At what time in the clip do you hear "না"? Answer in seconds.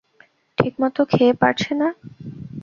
1.75-1.87